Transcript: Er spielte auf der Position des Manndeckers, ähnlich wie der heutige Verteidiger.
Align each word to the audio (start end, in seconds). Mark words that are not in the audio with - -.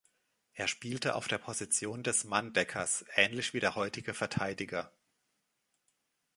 Er 0.53 0.67
spielte 0.67 1.13
auf 1.13 1.27
der 1.27 1.37
Position 1.37 2.01
des 2.01 2.23
Manndeckers, 2.23 3.05
ähnlich 3.17 3.53
wie 3.53 3.59
der 3.59 3.75
heutige 3.75 4.15
Verteidiger. 4.15 4.91